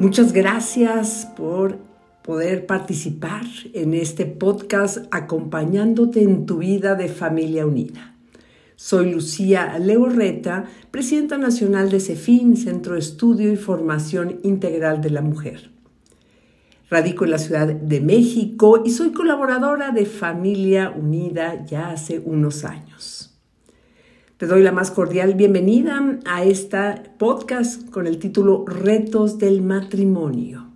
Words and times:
Muchas 0.00 0.32
gracias 0.32 1.28
por 1.36 1.78
poder 2.22 2.66
participar 2.66 3.44
en 3.74 3.94
este 3.94 4.26
podcast 4.26 4.98
acompañándote 5.12 6.20
en 6.24 6.46
tu 6.46 6.58
vida 6.58 6.96
de 6.96 7.08
familia 7.08 7.64
unida. 7.64 8.16
Soy 8.74 9.12
Lucía 9.12 9.78
Leorreta, 9.78 10.64
presidenta 10.90 11.38
nacional 11.38 11.90
de 11.90 12.00
CEFIN, 12.00 12.56
Centro 12.56 12.94
de 12.94 12.98
Estudio 12.98 13.52
y 13.52 13.56
Formación 13.56 14.40
Integral 14.42 15.00
de 15.00 15.10
la 15.10 15.22
Mujer. 15.22 15.70
Radico 16.90 17.24
en 17.24 17.30
la 17.30 17.38
Ciudad 17.38 17.68
de 17.68 18.00
México 18.00 18.82
y 18.84 18.90
soy 18.90 19.12
colaboradora 19.12 19.92
de 19.92 20.06
Familia 20.06 20.90
Unida 20.90 21.64
ya 21.66 21.90
hace 21.90 22.18
unos 22.18 22.64
años. 22.64 23.23
Te 24.44 24.50
doy 24.50 24.62
la 24.62 24.72
más 24.72 24.90
cordial 24.90 25.32
bienvenida 25.32 26.18
a 26.26 26.44
esta 26.44 27.02
podcast 27.16 27.88
con 27.88 28.06
el 28.06 28.18
título 28.18 28.66
Retos 28.66 29.38
del 29.38 29.62
matrimonio. 29.62 30.66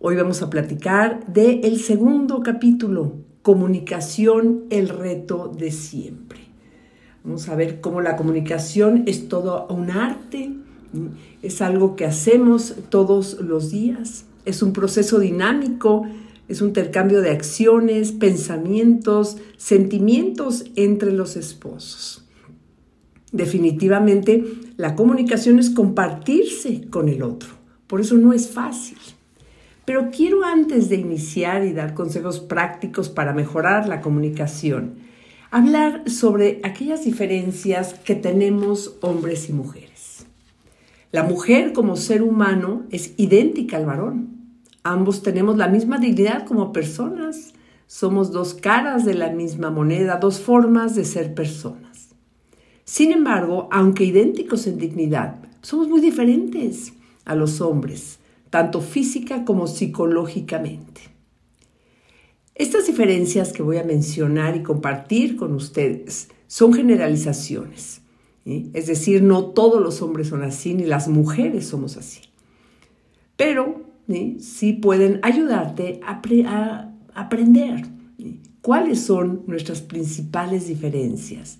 Hoy 0.00 0.16
vamos 0.16 0.42
a 0.42 0.50
platicar 0.50 1.24
del 1.28 1.64
el 1.64 1.78
segundo 1.78 2.42
capítulo, 2.42 3.12
Comunicación, 3.42 4.64
el 4.70 4.88
reto 4.88 5.46
de 5.46 5.70
siempre. 5.70 6.40
Vamos 7.22 7.48
a 7.48 7.54
ver 7.54 7.80
cómo 7.80 8.00
la 8.00 8.16
comunicación 8.16 9.04
es 9.06 9.28
todo 9.28 9.68
un 9.68 9.92
arte, 9.92 10.54
es 11.40 11.62
algo 11.62 11.94
que 11.94 12.04
hacemos 12.04 12.74
todos 12.88 13.40
los 13.40 13.70
días, 13.70 14.24
es 14.44 14.60
un 14.60 14.72
proceso 14.72 15.20
dinámico, 15.20 16.02
es 16.48 16.60
un 16.62 16.70
intercambio 16.70 17.20
de 17.20 17.30
acciones, 17.30 18.10
pensamientos, 18.10 19.36
sentimientos 19.56 20.64
entre 20.74 21.12
los 21.12 21.36
esposos. 21.36 22.24
Definitivamente, 23.32 24.44
la 24.76 24.94
comunicación 24.94 25.58
es 25.58 25.70
compartirse 25.70 26.88
con 26.88 27.08
el 27.08 27.22
otro. 27.22 27.50
Por 27.86 28.00
eso 28.00 28.16
no 28.16 28.32
es 28.32 28.48
fácil. 28.48 28.98
Pero 29.84 30.10
quiero 30.10 30.44
antes 30.44 30.88
de 30.88 30.96
iniciar 30.96 31.64
y 31.64 31.72
dar 31.72 31.94
consejos 31.94 32.40
prácticos 32.40 33.08
para 33.08 33.32
mejorar 33.32 33.88
la 33.88 34.00
comunicación, 34.00 34.96
hablar 35.50 36.08
sobre 36.10 36.60
aquellas 36.62 37.04
diferencias 37.04 37.94
que 37.94 38.14
tenemos 38.14 38.96
hombres 39.00 39.48
y 39.48 39.54
mujeres. 39.54 40.26
La 41.10 41.22
mujer 41.22 41.72
como 41.72 41.96
ser 41.96 42.22
humano 42.22 42.82
es 42.90 43.14
idéntica 43.16 43.78
al 43.78 43.86
varón. 43.86 44.28
Ambos 44.82 45.22
tenemos 45.22 45.56
la 45.56 45.68
misma 45.68 45.98
dignidad 45.98 46.44
como 46.46 46.70
personas. 46.70 47.54
Somos 47.86 48.30
dos 48.30 48.52
caras 48.52 49.06
de 49.06 49.14
la 49.14 49.30
misma 49.30 49.70
moneda, 49.70 50.18
dos 50.18 50.38
formas 50.38 50.94
de 50.94 51.06
ser 51.06 51.34
personas. 51.34 51.87
Sin 52.88 53.12
embargo, 53.12 53.68
aunque 53.70 54.04
idénticos 54.04 54.66
en 54.66 54.78
dignidad, 54.78 55.36
somos 55.60 55.88
muy 55.88 56.00
diferentes 56.00 56.94
a 57.26 57.34
los 57.34 57.60
hombres, 57.60 58.18
tanto 58.48 58.80
física 58.80 59.44
como 59.44 59.66
psicológicamente. 59.66 61.02
Estas 62.54 62.86
diferencias 62.86 63.52
que 63.52 63.62
voy 63.62 63.76
a 63.76 63.84
mencionar 63.84 64.56
y 64.56 64.62
compartir 64.62 65.36
con 65.36 65.52
ustedes 65.52 66.28
son 66.46 66.72
generalizaciones. 66.72 68.00
Es 68.46 68.86
decir, 68.86 69.22
no 69.22 69.44
todos 69.44 69.82
los 69.82 70.00
hombres 70.00 70.28
son 70.28 70.42
así, 70.42 70.72
ni 70.72 70.84
las 70.84 71.08
mujeres 71.08 71.66
somos 71.66 71.98
así. 71.98 72.22
Pero 73.36 73.82
sí 74.40 74.72
pueden 74.72 75.20
ayudarte 75.22 76.00
a, 76.02 76.22
a 76.46 76.90
aprender 77.14 77.86
cuáles 78.62 79.00
son 79.00 79.42
nuestras 79.46 79.82
principales 79.82 80.68
diferencias 80.68 81.58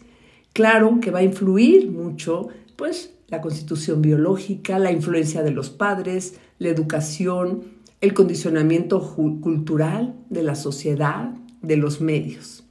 Claro 0.53 0.98
que 1.00 1.10
va 1.10 1.20
a 1.20 1.25
influir 1.25 1.91
mucho, 1.91 2.48
pues, 2.76 3.14
la 3.28 3.41
constitución 3.41 4.03
biológica, 4.03 4.78
la 4.78 4.91
influencia 4.91 5.42
de 5.42 5.50
los 5.50 5.70
padres, 5.70 6.34
la 6.59 6.69
educación, 6.69 7.64
el 8.00 8.14
condicionamiento 8.14 9.00
cultural 9.41 10.14
de 10.31 10.42
la 10.42 10.54
sociedad, 10.54 11.32
de 11.62 11.76
los 11.76 12.00
medios. 12.00 12.64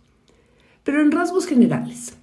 Pero 0.83 1.01
en 1.01 1.11
rasgos 1.11 1.45
generales, 1.45 2.17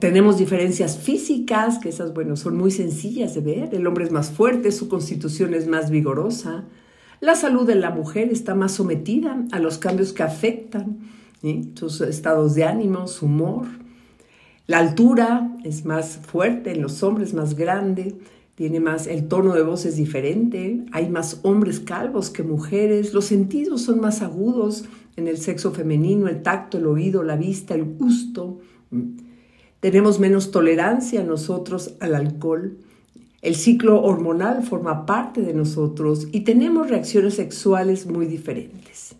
tenemos 0.00 0.38
diferencias 0.38 0.98
físicas, 0.98 1.78
que 1.78 1.88
esas, 1.88 2.12
bueno, 2.12 2.36
son 2.36 2.56
muy 2.56 2.70
sencillas 2.70 3.34
de 3.34 3.40
ver. 3.40 3.74
El 3.74 3.86
hombre 3.86 4.04
es 4.04 4.12
más 4.12 4.30
fuerte, 4.30 4.70
su 4.70 4.88
constitución 4.88 5.54
es 5.54 5.66
más 5.66 5.90
vigorosa. 5.90 6.64
La 7.20 7.34
salud 7.34 7.66
de 7.66 7.74
la 7.74 7.90
mujer 7.90 8.28
está 8.30 8.54
más 8.54 8.72
sometida 8.72 9.44
a 9.50 9.58
los 9.58 9.78
cambios 9.78 10.12
que 10.12 10.22
afectan 10.22 10.98
sus 11.74 12.00
estados 12.02 12.54
de 12.54 12.64
ánimo, 12.64 13.08
su 13.08 13.26
humor. 13.26 13.66
La 14.68 14.80
altura 14.80 15.50
es 15.64 15.86
más 15.86 16.18
fuerte 16.18 16.72
en 16.72 16.82
los 16.82 17.02
hombres, 17.02 17.32
más 17.32 17.54
grande, 17.54 18.16
tiene 18.54 18.80
más, 18.80 19.06
el 19.06 19.26
tono 19.26 19.54
de 19.54 19.62
voz 19.62 19.86
es 19.86 19.96
diferente, 19.96 20.84
hay 20.92 21.08
más 21.08 21.40
hombres 21.42 21.80
calvos 21.80 22.28
que 22.28 22.42
mujeres, 22.42 23.14
los 23.14 23.24
sentidos 23.24 23.80
son 23.80 23.98
más 23.98 24.20
agudos 24.20 24.84
en 25.16 25.26
el 25.26 25.38
sexo 25.38 25.72
femenino, 25.72 26.28
el 26.28 26.42
tacto, 26.42 26.76
el 26.76 26.86
oído, 26.86 27.22
la 27.22 27.36
vista, 27.36 27.74
el 27.74 27.84
gusto. 27.84 28.58
Tenemos 29.80 30.20
menos 30.20 30.50
tolerancia 30.50 31.24
nosotros 31.24 31.94
al 32.00 32.14
alcohol. 32.14 32.76
El 33.40 33.56
ciclo 33.56 34.02
hormonal 34.02 34.64
forma 34.64 35.06
parte 35.06 35.40
de 35.40 35.54
nosotros 35.54 36.28
y 36.30 36.40
tenemos 36.40 36.90
reacciones 36.90 37.36
sexuales 37.36 38.04
muy 38.04 38.26
diferentes. 38.26 39.14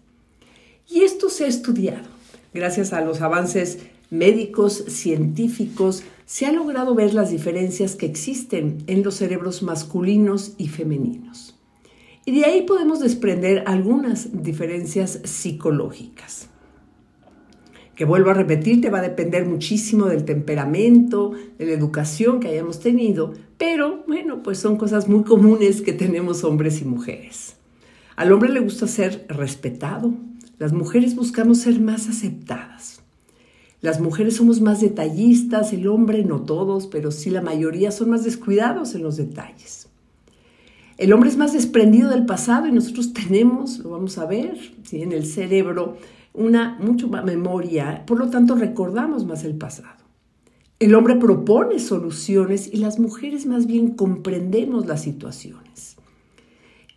Y 0.91 1.05
esto 1.05 1.31
se 1.31 1.45
ha 1.45 1.49
estudiado 1.49 2.07
gracias 2.53 2.93
a 2.93 3.01
los 3.01 3.23
avances 3.23 3.79
médicos, 4.11 4.85
científicos, 4.89 6.03
se 6.25 6.47
ha 6.47 6.53
logrado 6.53 6.95
ver 6.95 7.15
las 7.15 7.31
diferencias 7.31 7.97
que 7.97 8.07
existen 8.07 8.79
en 8.87 9.03
los 9.03 9.15
cerebros 9.15 9.63
masculinos 9.63 10.55
y 10.59 10.69
femeninos. 10.69 11.59
Y 12.25 12.33
de 12.33 12.45
ahí 12.45 12.63
podemos 12.63 13.01
desprender 13.01 13.65
algunas 13.67 14.43
diferencias 14.43 15.21
psicológicas. 15.25 16.51
Que 17.95 18.05
vuelvo 18.05 18.31
a 18.31 18.35
repetir, 18.35 18.83
te 18.83 18.91
va 18.91 18.99
a 18.99 19.03
depender 19.03 19.47
muchísimo 19.47 20.07
del 20.07 20.25
temperamento, 20.25 21.33
de 21.59 21.65
la 21.67 21.73
educación 21.73 22.39
que 22.39 22.49
hayamos 22.49 22.81
tenido, 22.81 23.33
pero 23.57 24.05
bueno, 24.07 24.43
pues 24.43 24.59
son 24.59 24.77
cosas 24.77 25.09
muy 25.09 25.25
comunes 25.25 25.81
que 25.81 25.95
tenemos 25.95 26.45
hombres 26.45 26.83
y 26.83 26.85
mujeres. 26.85 27.57
Al 28.15 28.31
hombre 28.33 28.53
le 28.53 28.61
gusta 28.61 28.87
ser 28.87 29.25
respetado, 29.29 30.13
las 30.59 30.73
mujeres 30.73 31.17
buscamos 31.17 31.59
ser 31.59 31.81
más 31.81 32.09
aceptadas. 32.09 33.03
Las 33.81 34.01
mujeres 34.01 34.37
somos 34.37 34.61
más 34.61 34.81
detallistas, 34.81 35.73
el 35.73 35.87
hombre 35.87 36.25
no 36.25 36.41
todos, 36.41 36.89
pero 36.89 37.13
sí 37.13 37.31
la 37.31 37.43
mayoría 37.43 37.93
son 37.93 38.11
más 38.11 38.25
descuidados 38.25 38.95
en 38.95 39.05
los 39.05 39.17
detalles. 39.17 39.89
El 40.97 41.13
hombre 41.13 41.31
es 41.31 41.37
más 41.37 41.53
desprendido 41.53 42.11
del 42.11 42.27
pasado 42.27 42.67
y 42.67 42.73
nosotros 42.73 43.13
tenemos, 43.13 43.79
lo 43.79 43.91
vamos 43.91 44.19
a 44.19 44.27
ver, 44.27 44.59
en 44.91 45.13
el 45.13 45.27
cerebro 45.27 45.97
una 46.35 46.77
mucho 46.81 47.09
más 47.09 47.25
memoria, 47.25 48.05
por 48.05 48.19
lo 48.19 48.31
tanto 48.31 48.57
recordamos 48.57 49.25
más 49.25 49.45
el 49.45 49.55
pasado. 49.57 49.99
El 50.81 50.95
hombre 50.95 51.17
propone 51.17 51.79
soluciones 51.79 52.73
y 52.73 52.79
las 52.79 52.99
mujeres 52.99 53.47
más 53.47 53.67
bien 53.67 53.91
comprendemos 53.93 54.87
las 54.87 55.03
situaciones. 55.03 55.97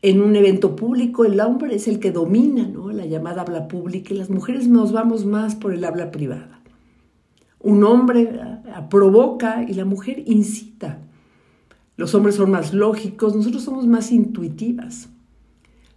En 0.03 0.21
un 0.21 0.35
evento 0.35 0.75
público 0.75 1.25
el 1.25 1.39
hombre 1.39 1.75
es 1.75 1.87
el 1.87 1.99
que 1.99 2.11
domina 2.11 2.67
¿no? 2.67 2.91
la 2.91 3.05
llamada 3.05 3.41
habla 3.41 3.67
pública 3.67 4.13
y 4.13 4.17
las 4.17 4.31
mujeres 4.31 4.67
nos 4.67 4.91
vamos 4.91 5.25
más 5.25 5.55
por 5.55 5.73
el 5.73 5.83
habla 5.85 6.09
privada. 6.09 6.60
Un 7.63 7.83
hombre 7.83 8.41
provoca 8.89 9.63
y 9.67 9.73
la 9.73 9.85
mujer 9.85 10.23
incita. 10.25 10.99
Los 11.97 12.15
hombres 12.15 12.35
son 12.35 12.51
más 12.51 12.73
lógicos, 12.73 13.35
nosotros 13.35 13.63
somos 13.63 13.85
más 13.85 14.11
intuitivas. 14.11 15.09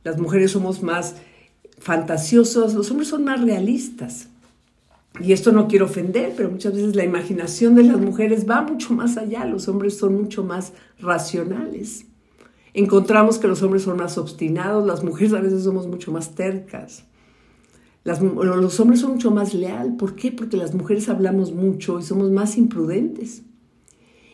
Las 0.02 0.18
mujeres 0.18 0.50
somos 0.50 0.82
más 0.82 1.16
fantasiosas, 1.78 2.74
los 2.74 2.90
hombres 2.90 3.08
son 3.08 3.24
más 3.24 3.40
realistas. 3.40 4.28
Y 5.20 5.32
esto 5.32 5.52
no 5.52 5.68
quiero 5.68 5.86
ofender, 5.86 6.34
pero 6.36 6.50
muchas 6.50 6.74
veces 6.74 6.96
la 6.96 7.04
imaginación 7.04 7.74
de 7.76 7.84
las 7.84 7.98
mujeres 7.98 8.48
va 8.48 8.62
mucho 8.62 8.92
más 8.92 9.16
allá, 9.16 9.44
los 9.44 9.68
hombres 9.68 9.96
son 9.96 10.14
mucho 10.14 10.42
más 10.44 10.72
racionales. 10.98 12.06
Encontramos 12.74 13.38
que 13.38 13.46
los 13.46 13.62
hombres 13.62 13.84
son 13.84 13.96
más 13.96 14.18
obstinados, 14.18 14.84
las 14.84 15.04
mujeres 15.04 15.32
a 15.32 15.40
veces 15.40 15.62
somos 15.62 15.86
mucho 15.86 16.10
más 16.10 16.34
tercas 16.34 17.04
los 18.04 18.80
hombres 18.80 19.00
son 19.00 19.12
mucho 19.12 19.30
más 19.30 19.54
leal. 19.54 19.96
¿Por 19.96 20.14
qué? 20.14 20.30
Porque 20.30 20.56
las 20.56 20.74
mujeres 20.74 21.08
hablamos 21.08 21.52
mucho 21.52 21.98
y 21.98 22.02
somos 22.02 22.30
más 22.30 22.58
imprudentes. 22.58 23.42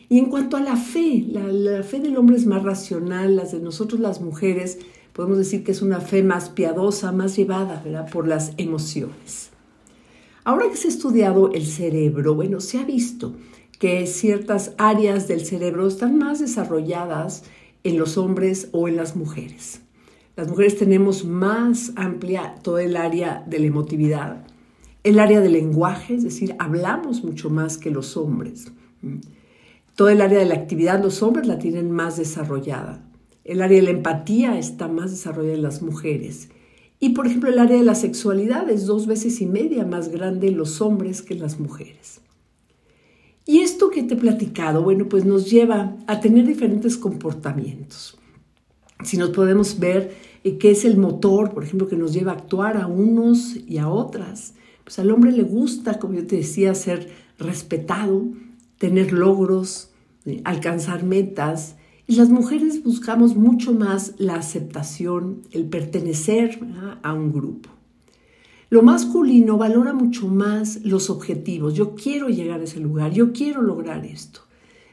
Y 0.09 0.19
en 0.19 0.25
cuanto 0.25 0.57
a 0.57 0.59
la 0.59 0.75
fe, 0.75 1.25
la, 1.25 1.83
fe 1.83 2.01
del 2.01 2.17
hombre 2.17 2.35
es 2.35 2.45
más 2.45 2.63
racional, 2.63 3.37
las 3.37 3.53
de 3.53 3.61
nosotros 3.61 4.01
las 4.01 4.19
mujeres 4.19 4.79
podemos 5.13 5.37
decir 5.37 5.63
que 5.63 5.71
es 5.71 5.81
una 5.81 6.01
fe 6.01 6.21
más 6.21 6.49
piadosa, 6.49 7.13
más 7.13 7.37
llevada 7.37 7.81
¿verdad? 7.81 8.09
por 8.11 8.27
las 8.27 8.51
emociones. 8.57 9.51
Ahora 10.43 10.69
que 10.69 10.75
se 10.75 10.89
ha 10.89 10.91
estudiado 10.91 11.53
el 11.53 11.65
cerebro, 11.65 12.35
bueno, 12.35 12.59
se 12.59 12.77
ha 12.77 12.83
visto 12.83 13.35
que 13.79 14.05
ciertas 14.05 14.73
áreas 14.77 15.29
del 15.29 15.45
cerebro 15.45 15.87
están 15.87 16.17
más 16.17 16.39
desarrolladas 16.39 17.43
en 17.85 17.97
los 17.97 18.17
hombres 18.17 18.67
o 18.73 18.89
en 18.89 18.97
las 18.97 19.15
mujeres. 19.15 19.81
Las 20.37 20.47
mujeres 20.47 20.77
tenemos 20.77 21.25
más 21.25 21.91
amplia 21.97 22.55
todo 22.63 22.79
el 22.79 22.95
área 22.95 23.43
de 23.47 23.59
la 23.59 23.65
emotividad, 23.65 24.45
el 25.03 25.19
área 25.19 25.41
del 25.41 25.51
lenguaje, 25.51 26.15
es 26.15 26.23
decir, 26.23 26.55
hablamos 26.57 27.23
mucho 27.23 27.49
más 27.49 27.77
que 27.77 27.91
los 27.91 28.15
hombres. 28.15 28.71
Todo 29.95 30.07
el 30.07 30.21
área 30.21 30.39
de 30.39 30.45
la 30.45 30.55
actividad 30.55 31.03
los 31.03 31.21
hombres 31.21 31.47
la 31.47 31.59
tienen 31.59 31.91
más 31.91 32.15
desarrollada. 32.15 33.03
El 33.43 33.61
área 33.61 33.79
de 33.79 33.83
la 33.83 33.91
empatía 33.91 34.57
está 34.57 34.87
más 34.87 35.11
desarrollada 35.11 35.55
en 35.55 35.63
las 35.63 35.81
mujeres. 35.81 36.47
Y 36.99 37.09
por 37.09 37.27
ejemplo, 37.27 37.49
el 37.49 37.59
área 37.59 37.77
de 37.77 37.83
la 37.83 37.95
sexualidad 37.95 38.69
es 38.69 38.85
dos 38.85 39.07
veces 39.07 39.41
y 39.41 39.47
media 39.47 39.85
más 39.85 40.09
grande 40.09 40.47
en 40.47 40.57
los 40.57 40.79
hombres 40.79 41.21
que 41.23 41.33
en 41.33 41.41
las 41.41 41.59
mujeres. 41.59 42.21
Y 43.45 43.59
esto 43.59 43.89
que 43.89 44.03
te 44.03 44.13
he 44.13 44.17
platicado, 44.17 44.81
bueno, 44.81 45.09
pues 45.09 45.25
nos 45.25 45.51
lleva 45.51 45.97
a 46.07 46.21
tener 46.21 46.45
diferentes 46.45 46.95
comportamientos 46.95 48.20
si 49.03 49.17
nos 49.17 49.29
podemos 49.31 49.79
ver 49.79 50.15
eh, 50.43 50.57
qué 50.57 50.71
es 50.71 50.85
el 50.85 50.97
motor, 50.97 51.53
por 51.53 51.63
ejemplo, 51.63 51.87
que 51.87 51.95
nos 51.95 52.13
lleva 52.13 52.31
a 52.31 52.35
actuar 52.35 52.77
a 52.77 52.87
unos 52.87 53.55
y 53.67 53.77
a 53.77 53.89
otras. 53.89 54.53
Pues 54.83 54.99
al 54.99 55.11
hombre 55.11 55.31
le 55.31 55.43
gusta, 55.43 55.99
como 55.99 56.15
yo 56.15 56.27
te 56.27 56.37
decía, 56.37 56.73
ser 56.75 57.09
respetado, 57.37 58.25
tener 58.77 59.13
logros, 59.13 59.91
eh, 60.25 60.41
alcanzar 60.43 61.03
metas. 61.03 61.75
Y 62.07 62.15
las 62.15 62.29
mujeres 62.29 62.83
buscamos 62.83 63.35
mucho 63.35 63.73
más 63.73 64.15
la 64.17 64.35
aceptación, 64.35 65.43
el 65.51 65.65
pertenecer 65.65 66.59
a 67.03 67.13
un 67.13 67.31
grupo. 67.31 67.69
Lo 68.69 68.83
masculino 68.83 69.57
valora 69.57 69.93
mucho 69.93 70.27
más 70.27 70.83
los 70.85 71.09
objetivos. 71.09 71.73
Yo 71.73 71.93
quiero 71.93 72.29
llegar 72.29 72.61
a 72.61 72.63
ese 72.63 72.79
lugar, 72.79 73.11
yo 73.11 73.33
quiero 73.33 73.61
lograr 73.61 74.05
esto. 74.05 74.41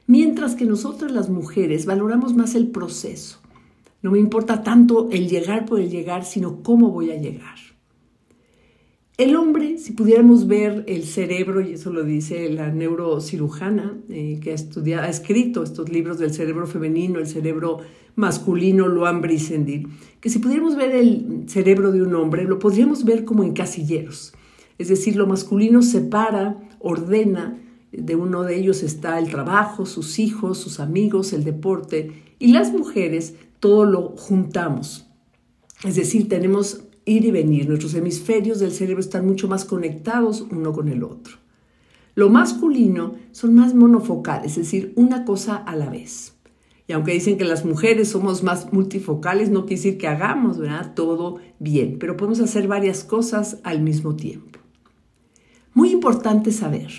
Mientras 0.07 0.55
que 0.55 0.65
nosotras 0.65 1.13
las 1.13 1.29
mujeres 1.29 1.87
valoramos 1.87 2.35
más 2.35 2.55
el 2.55 2.69
proceso. 2.69 3.39
No 4.03 4.11
me 4.13 4.19
importa 4.19 4.63
tanto 4.63 5.09
el 5.11 5.29
llegar 5.29 5.67
por 5.67 5.81
el 5.81 5.91
llegar, 5.91 6.25
sino 6.25 6.63
cómo 6.63 6.91
voy 6.91 7.11
a 7.11 7.21
llegar. 7.21 7.57
El 9.19 9.35
hombre, 9.35 9.79
si 9.79 9.95
pudiéramos 9.95 10.47
ver 10.47 10.85
el 10.87 11.03
cerebro, 11.03 11.61
y 11.61 11.73
eso 11.73 11.93
lo 11.93 12.05
dice 12.05 12.49
la 12.51 12.71
neurocirujana 12.71 13.99
eh, 14.09 14.39
que 14.41 14.53
ha, 14.53 15.09
escrito 15.09 15.65
estos 15.65 15.89
libros 15.89 16.21
del 16.21 16.33
cerebro 16.33 16.69
femenino, 16.69 17.19
el 17.19 17.27
cerebro 17.27 17.79
masculino, 18.15 18.87
Luan 18.87 19.21
Brisendil, 19.21 19.89
que 20.21 20.31
si 20.31 20.39
pudiéramos 20.39 20.77
ver 20.77 20.93
el 20.93 21.45
cerebro 21.49 21.91
de 21.91 22.03
un 22.03 22.15
hombre, 22.15 22.45
lo 22.45 22.61
podríamos 22.61 23.05
ver 23.05 23.25
como 23.25 23.43
en 23.43 23.55
casilleros. 23.55 24.35
Es 24.79 24.87
decir, 24.87 25.17
lo 25.17 25.27
masculino 25.27 25.83
separa, 25.83 26.57
ordena, 26.79 27.59
de 27.91 28.15
uno 28.15 28.45
de 28.45 28.57
ellos 28.57 28.85
está 28.85 29.19
el 29.19 29.31
trabajo, 29.31 29.85
sus 29.85 30.21
hijos, 30.21 30.59
sus 30.59 30.79
amigos, 30.79 31.33
el 31.33 31.43
deporte, 31.43 32.13
y 32.39 32.53
las 32.53 32.73
mujeres 32.73 33.35
todo 33.61 33.85
lo 33.85 34.17
juntamos. 34.17 35.07
Es 35.85 35.97
decir, 35.97 36.29
tenemos 36.29 36.89
ir 37.09 37.25
y 37.25 37.31
venir. 37.31 37.69
Nuestros 37.69 37.95
hemisferios 37.95 38.61
del 38.61 38.73
cerebro 38.73 39.01
están 39.01 39.27
mucho 39.27 39.49
más 39.49 39.65
conectados 39.65 40.47
uno 40.51 40.73
con 40.73 40.89
el 40.89 41.03
otro. 41.03 41.37
Lo 42.15 42.29
masculino 42.29 43.15
son 43.33 43.55
más 43.55 43.75
monofocales, 43.75 44.53
es 44.53 44.65
decir, 44.65 44.93
una 44.97 45.25
cosa 45.25 45.57
a 45.57 45.77
la 45.77 45.89
vez. 45.89 46.35
Y 46.87 46.93
aunque 46.93 47.13
dicen 47.13 47.39
que 47.39 47.45
las 47.45 47.65
mujeres 47.65 48.09
somos 48.09 48.43
más 48.43 48.73
multifocales, 48.73 49.51
no 49.51 49.67
quiere 49.67 49.77
decir 49.77 49.99
que 49.99 50.09
hagamos 50.09 50.59
¿verdad? 50.59 50.95
todo 50.95 51.39
bien, 51.59 51.99
pero 52.01 52.17
podemos 52.17 52.41
hacer 52.41 52.67
varias 52.67 53.05
cosas 53.05 53.59
al 53.63 53.83
mismo 53.83 54.17
tiempo. 54.17 54.59
Muy 55.75 55.91
importante 55.91 56.51
saber 56.51 56.91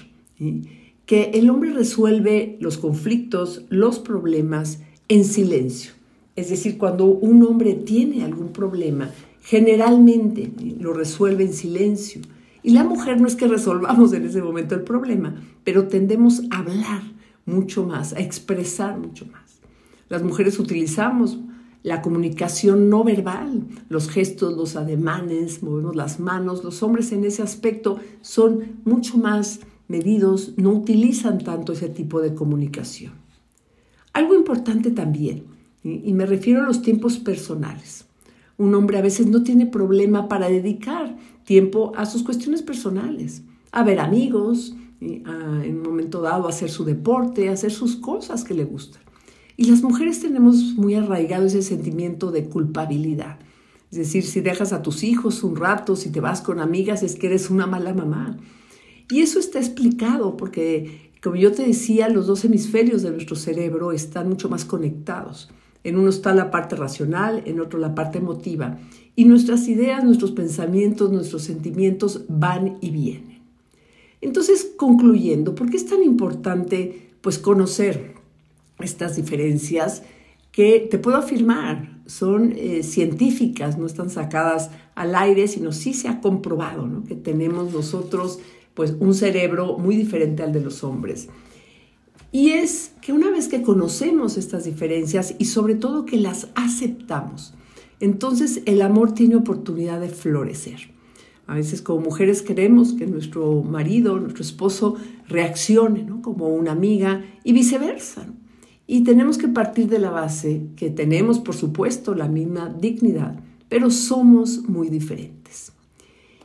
que 1.05 1.31
el 1.33 1.49
hombre 1.49 1.73
resuelve 1.73 2.57
los 2.61 2.77
conflictos, 2.77 3.65
los 3.69 3.99
problemas 3.99 4.79
en 5.07 5.25
silencio. 5.25 5.98
Es 6.39 6.49
decir, 6.49 6.77
cuando 6.77 7.03
un 7.03 7.43
hombre 7.43 7.73
tiene 7.73 8.23
algún 8.23 8.53
problema, 8.53 9.11
generalmente 9.41 10.49
lo 10.79 10.93
resuelve 10.93 11.43
en 11.43 11.51
silencio. 11.51 12.21
Y 12.63 12.69
la 12.69 12.85
mujer 12.85 13.19
no 13.19 13.27
es 13.27 13.35
que 13.35 13.45
resolvamos 13.45 14.13
en 14.13 14.25
ese 14.25 14.41
momento 14.41 14.73
el 14.73 14.83
problema, 14.83 15.35
pero 15.65 15.89
tendemos 15.89 16.43
a 16.49 16.59
hablar 16.59 17.01
mucho 17.45 17.85
más, 17.85 18.13
a 18.13 18.21
expresar 18.21 18.97
mucho 18.97 19.25
más. 19.25 19.59
Las 20.07 20.23
mujeres 20.23 20.59
utilizamos 20.59 21.39
la 21.83 22.01
comunicación 22.01 22.89
no 22.89 23.03
verbal, 23.03 23.67
los 23.89 24.09
gestos, 24.09 24.55
los 24.55 24.77
ademanes, 24.77 25.61
movemos 25.61 25.97
las 25.97 26.21
manos. 26.21 26.63
Los 26.63 26.81
hombres 26.83 27.11
en 27.11 27.25
ese 27.25 27.41
aspecto 27.41 27.99
son 28.21 28.79
mucho 28.85 29.17
más 29.17 29.59
medidos, 29.89 30.53
no 30.55 30.71
utilizan 30.71 31.39
tanto 31.39 31.73
ese 31.73 31.89
tipo 31.89 32.21
de 32.21 32.33
comunicación. 32.33 33.11
Algo 34.13 34.35
importante 34.35 34.91
también 34.91 35.48
y 35.83 36.13
me 36.13 36.25
refiero 36.25 36.61
a 36.61 36.65
los 36.65 36.81
tiempos 36.81 37.17
personales. 37.17 38.05
Un 38.57 38.75
hombre 38.75 38.97
a 38.97 39.01
veces 39.01 39.27
no 39.27 39.43
tiene 39.43 39.65
problema 39.65 40.27
para 40.27 40.49
dedicar 40.49 41.17
tiempo 41.45 41.93
a 41.95 42.05
sus 42.05 42.23
cuestiones 42.23 42.61
personales, 42.61 43.43
a 43.71 43.83
ver 43.83 43.99
amigos, 43.99 44.75
en 45.01 45.77
un 45.77 45.81
momento 45.81 46.21
dado 46.21 46.45
a 46.45 46.49
hacer 46.49 46.69
su 46.69 46.83
deporte, 46.83 47.49
a 47.49 47.53
hacer 47.53 47.71
sus 47.71 47.95
cosas 47.95 48.43
que 48.43 48.53
le 48.53 48.65
gustan. 48.65 49.01
Y 49.55 49.65
las 49.65 49.81
mujeres 49.81 50.19
tenemos 50.21 50.75
muy 50.75 50.95
arraigado 50.95 51.45
ese 51.45 51.61
sentimiento 51.61 52.31
de 52.31 52.45
culpabilidad. 52.45 53.39
Es 53.91 53.97
decir, 53.97 54.23
si 54.23 54.41
dejas 54.41 54.71
a 54.71 54.81
tus 54.81 55.03
hijos 55.03 55.43
un 55.43 55.55
rato, 55.55 55.95
si 55.95 56.11
te 56.11 56.19
vas 56.19 56.41
con 56.41 56.59
amigas, 56.59 57.01
es 57.01 57.15
que 57.15 57.27
eres 57.27 57.49
una 57.49 57.65
mala 57.65 57.93
mamá. 57.93 58.37
Y 59.09 59.21
eso 59.21 59.39
está 59.39 59.59
explicado 59.59 60.37
porque, 60.37 61.11
como 61.23 61.35
yo 61.35 61.51
te 61.51 61.65
decía, 61.65 62.07
los 62.09 62.27
dos 62.27 62.45
hemisferios 62.45 63.01
de 63.01 63.11
nuestro 63.11 63.35
cerebro 63.35 63.91
están 63.91 64.29
mucho 64.29 64.49
más 64.49 64.63
conectados. 64.63 65.49
En 65.83 65.97
uno 65.97 66.09
está 66.09 66.33
la 66.33 66.51
parte 66.51 66.75
racional, 66.75 67.43
en 67.45 67.59
otro 67.59 67.79
la 67.79 67.95
parte 67.95 68.17
emotiva. 68.17 68.77
Y 69.15 69.25
nuestras 69.25 69.67
ideas, 69.67 70.03
nuestros 70.03 70.31
pensamientos, 70.31 71.11
nuestros 71.11 71.43
sentimientos 71.43 72.25
van 72.27 72.77
y 72.81 72.89
vienen. 72.91 73.39
Entonces, 74.21 74.71
concluyendo, 74.75 75.55
¿por 75.55 75.69
qué 75.69 75.77
es 75.77 75.85
tan 75.85 76.03
importante 76.03 77.09
pues 77.21 77.39
conocer 77.39 78.15
estas 78.79 79.15
diferencias 79.15 80.03
que 80.51 80.87
te 80.89 80.99
puedo 80.99 81.17
afirmar 81.17 81.99
son 82.05 82.53
eh, 82.57 82.83
científicas, 82.83 83.77
no 83.77 83.85
están 83.85 84.09
sacadas 84.09 84.71
al 84.95 85.15
aire, 85.15 85.47
sino 85.47 85.71
sí 85.71 85.93
se 85.93 86.07
ha 86.07 86.21
comprobado 86.21 87.03
que 87.07 87.15
tenemos 87.15 87.71
nosotros 87.71 88.39
pues 88.73 88.95
un 88.99 89.13
cerebro 89.13 89.77
muy 89.77 89.95
diferente 89.95 90.41
al 90.43 90.51
de 90.51 90.61
los 90.61 90.83
hombres. 90.83 91.29
Y 92.31 92.51
es 92.51 92.91
que 93.01 93.11
una 93.11 93.31
vez 93.31 93.47
que 93.47 93.63
conocemos 93.63 94.37
estas 94.37 94.65
diferencias 94.65 95.35
y 95.39 95.45
sobre 95.45 95.75
todo 95.75 96.05
que 96.05 96.17
las 96.17 96.49
aceptamos, 96.55 97.53
entonces 97.99 98.61
el 98.65 98.81
amor 98.81 99.13
tiene 99.13 99.35
oportunidad 99.35 99.99
de 99.99 100.09
florecer. 100.09 100.91
A 101.47 101.55
veces 101.55 101.81
como 101.81 102.01
mujeres 102.01 102.43
queremos 102.43 102.93
que 102.93 103.07
nuestro 103.07 103.63
marido, 103.63 104.19
nuestro 104.19 104.43
esposo 104.43 104.95
reaccione 105.27 106.07
como 106.21 106.49
una 106.49 106.71
amiga 106.71 107.25
y 107.43 107.53
viceversa. 107.53 108.27
Y 108.85 109.03
tenemos 109.03 109.39
que 109.39 109.47
partir 109.47 109.87
de 109.87 109.97
la 109.97 110.11
base 110.11 110.67
que 110.75 110.91
tenemos, 110.91 111.39
por 111.39 111.55
supuesto, 111.55 112.13
la 112.13 112.27
misma 112.27 112.69
dignidad, 112.69 113.39
pero 113.67 113.89
somos 113.89 114.69
muy 114.69 114.89
diferentes. 114.89 115.71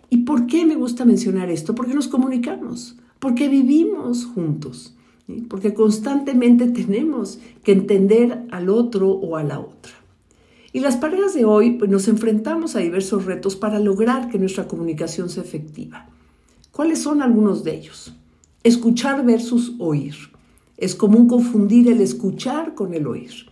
¿Y 0.09 0.19
por 0.19 0.47
qué 0.47 0.65
me 0.65 0.77
gusta 0.77 1.05
mencionar 1.05 1.51
esto? 1.51 1.75
Porque 1.75 1.95
nos 1.95 2.09
comunicamos, 2.09 2.97
porque 3.19 3.49
vivimos 3.49 4.25
juntos 4.25 4.95
porque 5.49 5.75
constantemente 5.75 6.67
tenemos 6.67 7.39
que 7.63 7.73
entender 7.73 8.45
al 8.51 8.69
otro 8.69 9.11
o 9.11 9.37
a 9.37 9.43
la 9.43 9.59
otra. 9.61 9.93
Y 10.73 10.81
las 10.81 10.97
parejas 10.97 11.35
de 11.35 11.45
hoy 11.45 11.73
pues, 11.73 11.91
nos 11.91 12.09
enfrentamos 12.09 12.75
a 12.75 12.81
diversos 12.81 13.25
retos 13.25 13.57
para 13.57 13.79
lograr 13.79 14.29
que 14.29 14.39
nuestra 14.39 14.67
comunicación 14.67 15.31
sea 15.31 15.43
efectiva. 15.43 16.09
¿Cuáles 16.73 17.01
son 17.01 17.23
algunos 17.23 17.63
de 17.63 17.77
ellos? 17.77 18.15
Escuchar 18.65 19.25
versus 19.25 19.75
oír. 19.79 20.17
Es 20.77 20.97
común 20.97 21.29
confundir 21.29 21.89
el 21.89 22.01
escuchar 22.01 22.75
con 22.75 22.95
el 22.95 23.07
oír. 23.07 23.47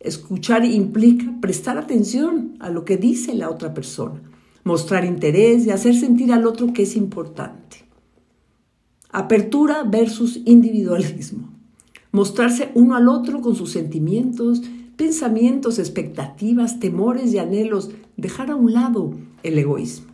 Escuchar 0.00 0.64
implica 0.64 1.32
prestar 1.40 1.78
atención 1.78 2.56
a 2.58 2.70
lo 2.70 2.84
que 2.84 2.96
dice 2.96 3.34
la 3.34 3.50
otra 3.50 3.74
persona, 3.74 4.20
mostrar 4.64 5.04
interés 5.04 5.66
y 5.66 5.70
hacer 5.70 5.94
sentir 5.94 6.32
al 6.32 6.46
otro 6.46 6.72
que 6.72 6.82
es 6.82 6.96
importante. 6.96 7.87
Apertura 9.10 9.84
versus 9.84 10.40
individualismo. 10.44 11.48
Mostrarse 12.12 12.70
uno 12.74 12.94
al 12.94 13.08
otro 13.08 13.40
con 13.40 13.54
sus 13.54 13.70
sentimientos, 13.72 14.62
pensamientos, 14.96 15.78
expectativas, 15.78 16.78
temores 16.78 17.32
y 17.32 17.38
anhelos. 17.38 17.90
Dejar 18.16 18.50
a 18.50 18.56
un 18.56 18.72
lado 18.72 19.14
el 19.42 19.58
egoísmo. 19.58 20.08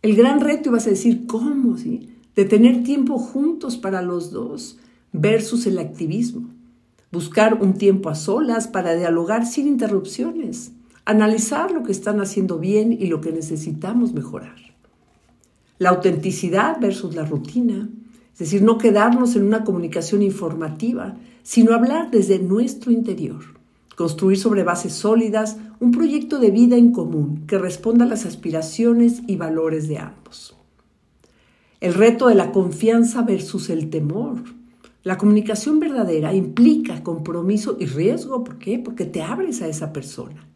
El 0.00 0.16
gran 0.16 0.40
reto, 0.40 0.70
ibas 0.70 0.86
a 0.86 0.90
decir, 0.90 1.26
¿cómo? 1.26 1.76
Sí? 1.76 2.10
De 2.34 2.44
tener 2.44 2.82
tiempo 2.82 3.18
juntos 3.18 3.76
para 3.76 4.02
los 4.02 4.30
dos. 4.30 4.78
versus 5.12 5.66
el 5.66 5.78
activismo. 5.78 6.48
Buscar 7.12 7.62
un 7.62 7.74
tiempo 7.74 8.08
a 8.08 8.16
solas 8.16 8.66
para 8.66 8.96
dialogar 8.96 9.46
sin 9.46 9.68
interrupciones. 9.68 10.72
Analizar 11.04 11.70
lo 11.70 11.84
que 11.84 11.92
están 11.92 12.20
haciendo 12.20 12.58
bien 12.58 12.92
y 12.92 13.06
lo 13.06 13.20
que 13.20 13.30
necesitamos 13.30 14.12
mejorar. 14.12 14.73
La 15.78 15.90
autenticidad 15.90 16.80
versus 16.80 17.14
la 17.14 17.24
rutina. 17.24 17.88
Es 18.32 18.38
decir, 18.38 18.62
no 18.62 18.78
quedarnos 18.78 19.36
en 19.36 19.44
una 19.44 19.64
comunicación 19.64 20.22
informativa, 20.22 21.16
sino 21.42 21.74
hablar 21.74 22.10
desde 22.10 22.38
nuestro 22.38 22.92
interior. 22.92 23.42
Construir 23.96 24.38
sobre 24.38 24.64
bases 24.64 24.92
sólidas 24.92 25.56
un 25.80 25.92
proyecto 25.92 26.38
de 26.38 26.50
vida 26.50 26.76
en 26.76 26.92
común 26.92 27.44
que 27.46 27.58
responda 27.58 28.04
a 28.04 28.08
las 28.08 28.26
aspiraciones 28.26 29.22
y 29.26 29.36
valores 29.36 29.88
de 29.88 29.98
ambos. 29.98 30.56
El 31.80 31.94
reto 31.94 32.28
de 32.28 32.34
la 32.34 32.50
confianza 32.50 33.22
versus 33.22 33.68
el 33.68 33.90
temor. 33.90 34.42
La 35.02 35.18
comunicación 35.18 35.80
verdadera 35.80 36.34
implica 36.34 37.02
compromiso 37.02 37.76
y 37.78 37.86
riesgo. 37.86 38.42
¿Por 38.42 38.58
qué? 38.58 38.78
Porque 38.78 39.04
te 39.04 39.22
abres 39.22 39.60
a 39.60 39.68
esa 39.68 39.92
persona. 39.92 40.48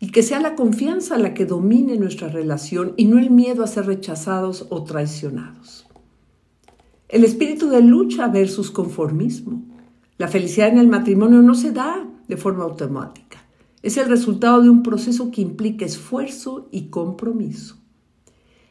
Y 0.00 0.10
que 0.10 0.22
sea 0.22 0.40
la 0.40 0.56
confianza 0.56 1.18
la 1.18 1.34
que 1.34 1.46
domine 1.46 1.96
nuestra 1.96 2.28
relación 2.28 2.94
y 2.96 3.04
no 3.04 3.18
el 3.18 3.30
miedo 3.30 3.62
a 3.62 3.68
ser 3.68 3.86
rechazados 3.86 4.66
o 4.70 4.82
traicionados. 4.82 5.86
El 7.08 7.24
espíritu 7.24 7.68
de 7.68 7.82
lucha 7.82 8.28
versus 8.28 8.70
conformismo. 8.70 9.62
La 10.16 10.28
felicidad 10.28 10.68
en 10.68 10.78
el 10.78 10.88
matrimonio 10.88 11.42
no 11.42 11.54
se 11.54 11.72
da 11.72 12.08
de 12.28 12.36
forma 12.36 12.64
automática. 12.64 13.44
Es 13.82 13.96
el 13.96 14.08
resultado 14.08 14.62
de 14.62 14.70
un 14.70 14.82
proceso 14.82 15.30
que 15.30 15.40
implica 15.40 15.84
esfuerzo 15.84 16.68
y 16.70 16.88
compromiso. 16.88 17.76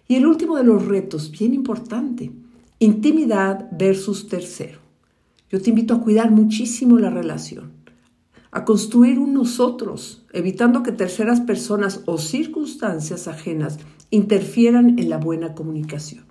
Y 0.08 0.16
el 0.16 0.26
último 0.26 0.58
de 0.58 0.64
los 0.64 0.88
retos, 0.88 1.32
bien 1.32 1.54
importante, 1.54 2.32
intimidad 2.80 3.70
versus 3.72 4.28
tercero. 4.28 4.80
Yo 5.52 5.62
te 5.62 5.72
invito 5.72 5.94
a 5.94 6.02
cuidar 6.02 6.32
muchísimo 6.32 6.98
la 6.98 7.10
relación, 7.10 7.74
a 8.52 8.66
construir 8.66 9.20
un 9.20 9.34
nosotros, 9.34 10.24
evitando 10.34 10.84
que 10.84 10.92
terceras 10.92 11.42
personas 11.42 12.02
o 12.06 12.18
circunstancias 12.18 13.28
ajenas 13.28 13.78
interfieran 14.10 14.98
en 14.98 15.10
la 15.10 15.18
buena 15.18 15.54
comunicación. 15.54 16.26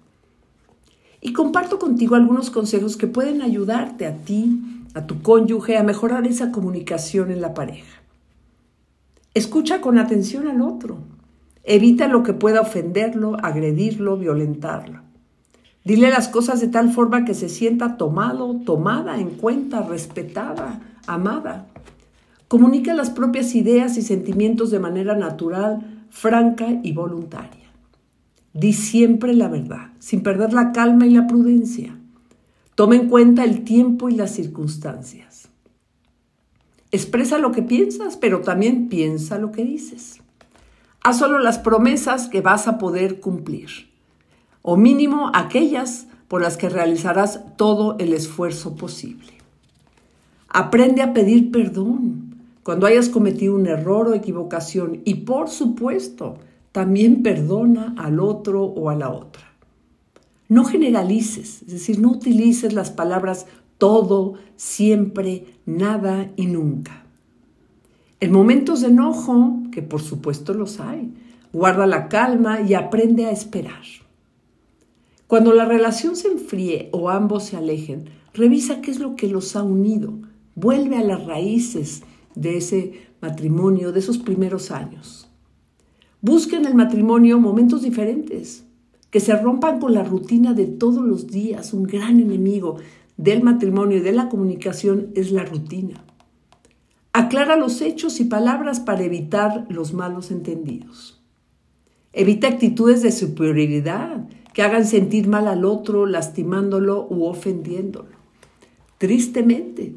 Y 1.20 1.32
comparto 1.32 1.78
contigo 1.78 2.14
algunos 2.14 2.50
consejos 2.50 2.96
que 2.96 3.06
pueden 3.06 3.42
ayudarte 3.42 4.06
a 4.06 4.16
ti, 4.16 4.84
a 4.94 5.06
tu 5.06 5.22
cónyuge, 5.22 5.76
a 5.76 5.82
mejorar 5.82 6.26
esa 6.26 6.50
comunicación 6.50 7.30
en 7.30 7.40
la 7.40 7.54
pareja. 7.54 8.02
Escucha 9.34 9.80
con 9.80 9.98
atención 9.98 10.48
al 10.48 10.62
otro. 10.62 10.98
Evita 11.62 12.08
lo 12.08 12.22
que 12.22 12.32
pueda 12.32 12.60
ofenderlo, 12.60 13.36
agredirlo, 13.42 14.16
violentarlo. 14.16 15.02
Dile 15.84 16.10
las 16.10 16.28
cosas 16.28 16.60
de 16.60 16.68
tal 16.68 16.90
forma 16.90 17.24
que 17.24 17.34
se 17.34 17.48
sienta 17.48 17.96
tomado, 17.96 18.56
tomada 18.64 19.18
en 19.18 19.30
cuenta, 19.30 19.82
respetada, 19.82 20.80
amada. 21.06 21.66
Comunica 22.48 22.94
las 22.94 23.10
propias 23.10 23.54
ideas 23.54 23.98
y 23.98 24.02
sentimientos 24.02 24.70
de 24.70 24.78
manera 24.78 25.14
natural, 25.14 26.06
franca 26.08 26.66
y 26.82 26.92
voluntaria. 26.92 27.70
Di 28.54 28.72
siempre 28.72 29.34
la 29.34 29.48
verdad, 29.48 29.92
sin 29.98 30.22
perder 30.22 30.54
la 30.54 30.72
calma 30.72 31.06
y 31.06 31.10
la 31.10 31.26
prudencia. 31.26 31.98
Toma 32.74 32.96
en 32.96 33.10
cuenta 33.10 33.44
el 33.44 33.64
tiempo 33.64 34.08
y 34.08 34.14
las 34.14 34.30
circunstancias. 34.30 35.48
Expresa 36.90 37.36
lo 37.36 37.52
que 37.52 37.62
piensas, 37.62 38.16
pero 38.16 38.40
también 38.40 38.88
piensa 38.88 39.36
lo 39.36 39.52
que 39.52 39.64
dices. 39.64 40.20
Haz 41.02 41.18
solo 41.18 41.40
las 41.40 41.58
promesas 41.58 42.28
que 42.28 42.40
vas 42.40 42.66
a 42.66 42.78
poder 42.78 43.20
cumplir, 43.20 43.90
o 44.62 44.78
mínimo 44.78 45.30
aquellas 45.34 46.06
por 46.28 46.40
las 46.40 46.56
que 46.56 46.70
realizarás 46.70 47.40
todo 47.56 47.96
el 47.98 48.14
esfuerzo 48.14 48.74
posible. 48.74 49.34
Aprende 50.48 51.02
a 51.02 51.12
pedir 51.12 51.50
perdón 51.50 52.27
cuando 52.68 52.86
hayas 52.86 53.08
cometido 53.08 53.54
un 53.54 53.66
error 53.66 54.08
o 54.08 54.14
equivocación 54.14 55.00
y 55.06 55.14
por 55.14 55.48
supuesto 55.48 56.36
también 56.70 57.22
perdona 57.22 57.94
al 57.96 58.20
otro 58.20 58.62
o 58.62 58.90
a 58.90 58.94
la 58.94 59.08
otra. 59.08 59.54
No 60.50 60.64
generalices, 60.64 61.62
es 61.62 61.72
decir, 61.72 61.98
no 61.98 62.10
utilices 62.10 62.74
las 62.74 62.90
palabras 62.90 63.46
todo, 63.78 64.34
siempre, 64.56 65.46
nada 65.64 66.30
y 66.36 66.44
nunca. 66.44 67.06
En 68.20 68.32
momentos 68.32 68.82
de 68.82 68.88
enojo, 68.88 69.62
que 69.72 69.80
por 69.80 70.02
supuesto 70.02 70.52
los 70.52 70.78
hay, 70.78 71.14
guarda 71.54 71.86
la 71.86 72.08
calma 72.08 72.60
y 72.60 72.74
aprende 72.74 73.24
a 73.24 73.30
esperar. 73.30 73.84
Cuando 75.26 75.54
la 75.54 75.64
relación 75.64 76.16
se 76.16 76.28
enfríe 76.28 76.90
o 76.92 77.08
ambos 77.08 77.44
se 77.44 77.56
alejen, 77.56 78.10
revisa 78.34 78.82
qué 78.82 78.90
es 78.90 78.98
lo 78.98 79.16
que 79.16 79.26
los 79.26 79.56
ha 79.56 79.62
unido. 79.62 80.12
Vuelve 80.54 80.98
a 80.98 81.02
las 81.02 81.24
raíces 81.24 82.02
de 82.38 82.56
ese 82.56 82.92
matrimonio, 83.20 83.92
de 83.92 83.98
esos 83.98 84.18
primeros 84.18 84.70
años. 84.70 85.28
Busca 86.20 86.56
en 86.56 86.66
el 86.66 86.74
matrimonio 86.74 87.38
momentos 87.38 87.82
diferentes, 87.82 88.64
que 89.10 89.20
se 89.20 89.36
rompan 89.36 89.80
con 89.80 89.94
la 89.94 90.04
rutina 90.04 90.52
de 90.52 90.66
todos 90.66 91.04
los 91.04 91.28
días. 91.28 91.72
Un 91.72 91.84
gran 91.84 92.20
enemigo 92.20 92.76
del 93.16 93.42
matrimonio 93.42 93.98
y 93.98 94.00
de 94.00 94.12
la 94.12 94.28
comunicación 94.28 95.08
es 95.14 95.32
la 95.32 95.44
rutina. 95.44 96.04
Aclara 97.12 97.56
los 97.56 97.80
hechos 97.80 98.20
y 98.20 98.24
palabras 98.24 98.80
para 98.80 99.02
evitar 99.02 99.66
los 99.70 99.92
malos 99.92 100.30
entendidos. 100.30 101.20
Evita 102.12 102.48
actitudes 102.48 103.02
de 103.02 103.12
superioridad 103.12 104.28
que 104.52 104.62
hagan 104.62 104.86
sentir 104.86 105.26
mal 105.28 105.48
al 105.48 105.64
otro, 105.64 106.06
lastimándolo 106.06 107.06
u 107.08 107.24
ofendiéndolo. 107.24 108.18
Tristemente, 108.98 109.94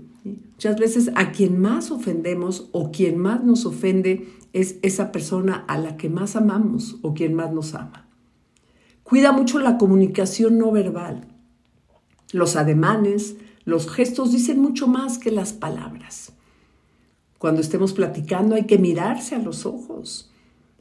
muchas 0.62 0.80
veces 0.80 1.12
a 1.16 1.32
quien 1.32 1.60
más 1.60 1.90
ofendemos 1.90 2.70
o 2.72 2.92
quien 2.92 3.18
más 3.18 3.44
nos 3.44 3.66
ofende 3.66 4.28
es 4.54 4.76
esa 4.84 5.12
persona 5.12 5.66
a 5.68 5.80
la 5.80 5.98
que 5.98 6.08
más 6.08 6.36
amamos 6.36 6.98
o 7.02 7.16
quien 7.16 7.34
más 7.34 7.52
nos 7.52 7.74
ama. 7.74 8.08
Cuida 9.02 9.32
mucho 9.32 9.58
la 9.58 9.80
comunicación 9.80 10.60
no 10.60 10.72
verbal. 10.72 11.28
Los 12.32 12.56
ademanes, 12.58 13.38
los 13.66 13.90
gestos 13.90 14.34
dicen 14.34 14.60
mucho 14.60 14.86
más 14.88 15.18
que 15.18 15.32
las 15.32 15.52
palabras. 15.52 16.34
Cuando 17.40 17.60
estemos 17.60 17.94
platicando 17.94 18.54
hay 18.54 18.66
que 18.66 18.78
mirarse 18.78 19.34
a 19.34 19.40
los 19.40 19.66
ojos, 19.66 20.30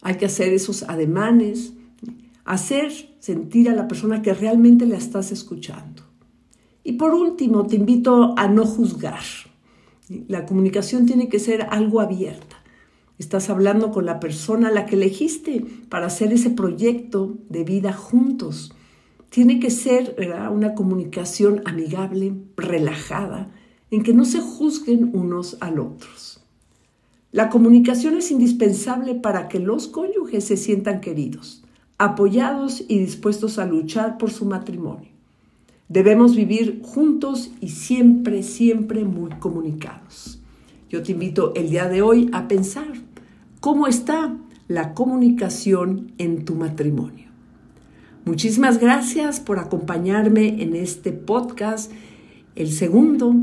hay 0.03 0.17
que 0.17 0.27
hacer 0.27 0.53
esos 0.53 0.83
ademanes, 0.83 1.73
hacer 2.45 2.93
sentir 3.19 3.71
a 3.71 3.75
la 3.75 3.89
persona 3.89 4.21
que 4.21 4.35
realmente 4.35 4.85
la 4.85 4.99
estás 4.99 5.33
escuchando. 5.33 6.03
Y 6.85 6.93
por 6.93 7.15
último, 7.15 7.67
te 7.67 7.77
invito 7.77 8.35
a 8.37 8.47
no 8.47 8.67
juzgar. 8.67 9.21
La 10.27 10.45
comunicación 10.45 11.07
tiene 11.07 11.29
que 11.29 11.39
ser 11.39 11.69
algo 11.71 12.01
abierta. 12.01 12.57
Estás 13.21 13.49
hablando 13.49 13.93
con 13.93 14.07
la 14.07 14.19
persona 14.19 14.69
a 14.69 14.73
la 14.73 14.85
que 14.85 14.97
elegiste 14.97 15.65
para 15.89 16.07
hacer 16.07 16.33
ese 16.33 16.51
proyecto 16.51 17.37
de 17.49 17.63
vida 17.63 17.93
juntos. 17.93 18.75
Tiene 19.29 19.61
que 19.61 19.71
ser 19.71 20.17
una 20.51 20.75
comunicación 20.75 21.63
amigable, 21.65 22.35
relajada, 22.57 23.53
en 23.93 24.03
que 24.03 24.13
no 24.13 24.25
se 24.25 24.41
juzguen 24.41 25.11
unos 25.13 25.57
al 25.61 25.79
otros. 25.79 26.43
La 27.31 27.49
comunicación 27.49 28.17
es 28.17 28.33
indispensable 28.33 29.15
para 29.15 29.47
que 29.47 29.61
los 29.61 29.87
cónyuges 29.87 30.43
se 30.43 30.57
sientan 30.57 31.01
queridos, 31.01 31.63
apoyados 31.99 32.83
y 32.89 32.99
dispuestos 32.99 33.61
a 33.61 33.67
luchar 33.67 34.19
por 34.19 34.33
su 34.33 34.45
matrimonio. 34.45 35.10
Debemos 35.91 36.37
vivir 36.37 36.83
juntos 36.85 37.51
y 37.61 37.71
siempre, 37.71 38.45
siempre 38.45 39.05
muy 39.05 39.31
comunicados. 39.41 40.41
Yo 40.89 41.03
te 41.03 41.11
invito 41.11 41.53
el 41.57 41.69
día 41.69 41.89
de 41.89 42.01
hoy 42.01 42.31
a 42.33 42.47
pensar 42.47 42.93
cómo 43.59 43.89
está 43.89 44.37
la 44.69 44.95
comunicación 44.95 46.13
en 46.19 46.45
tu 46.45 46.55
matrimonio. 46.55 47.27
Muchísimas 48.25 48.79
gracias 48.79 49.41
por 49.41 49.59
acompañarme 49.59 50.63
en 50.63 50.77
este 50.77 51.11
podcast, 51.11 51.91
el 52.55 52.71
segundo 52.71 53.35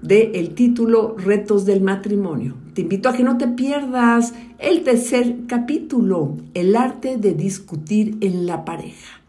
del 0.00 0.36
el 0.36 0.54
título 0.54 1.16
Retos 1.18 1.64
del 1.64 1.80
matrimonio. 1.80 2.54
Te 2.74 2.82
invito 2.82 3.08
a 3.08 3.14
que 3.14 3.24
no 3.24 3.36
te 3.36 3.48
pierdas 3.48 4.32
el 4.60 4.84
tercer 4.84 5.38
capítulo, 5.48 6.36
el 6.54 6.76
arte 6.76 7.16
de 7.16 7.34
discutir 7.34 8.16
en 8.20 8.46
la 8.46 8.64
pareja. 8.64 9.23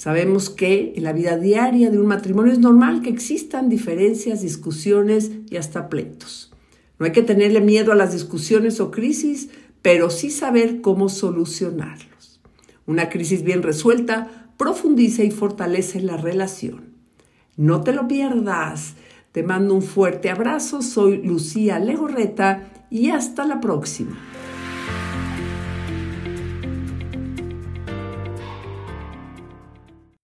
Sabemos 0.00 0.48
que 0.48 0.94
en 0.96 1.04
la 1.04 1.12
vida 1.12 1.36
diaria 1.36 1.90
de 1.90 1.98
un 1.98 2.06
matrimonio 2.06 2.54
es 2.54 2.58
normal 2.58 3.02
que 3.02 3.10
existan 3.10 3.68
diferencias, 3.68 4.40
discusiones 4.40 5.30
y 5.50 5.58
hasta 5.58 5.90
pleitos. 5.90 6.50
No 6.98 7.04
hay 7.04 7.12
que 7.12 7.20
tenerle 7.20 7.60
miedo 7.60 7.92
a 7.92 7.96
las 7.96 8.14
discusiones 8.14 8.80
o 8.80 8.90
crisis, 8.90 9.50
pero 9.82 10.08
sí 10.08 10.30
saber 10.30 10.80
cómo 10.80 11.10
solucionarlos. 11.10 12.40
Una 12.86 13.10
crisis 13.10 13.42
bien 13.42 13.62
resuelta 13.62 14.48
profundiza 14.56 15.22
y 15.22 15.30
fortalece 15.30 16.00
la 16.00 16.16
relación. 16.16 16.94
No 17.58 17.82
te 17.82 17.92
lo 17.92 18.08
pierdas. 18.08 18.94
Te 19.32 19.42
mando 19.42 19.74
un 19.74 19.82
fuerte 19.82 20.30
abrazo. 20.30 20.80
Soy 20.80 21.18
Lucía 21.18 21.78
Legorreta 21.78 22.72
y 22.88 23.10
hasta 23.10 23.44
la 23.44 23.60
próxima. 23.60 24.29